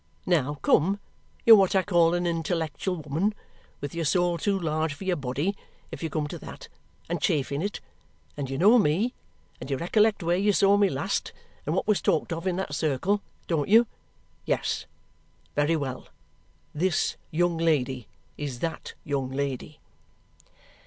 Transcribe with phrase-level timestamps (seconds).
[0.25, 0.99] Now, come,
[1.45, 3.35] you're what I call an intellectual woman
[3.81, 5.55] with your soul too large for your body,
[5.91, 6.69] if you come to that,
[7.07, 7.81] and chafing it
[8.35, 9.13] and you know me,
[9.59, 11.33] and you recollect where you saw me last,
[11.67, 13.21] and what was talked of in that circle.
[13.45, 13.85] Don't you?
[14.43, 14.87] Yes!
[15.55, 16.07] Very well.
[16.73, 18.07] This young lady
[18.39, 19.79] is that young lady."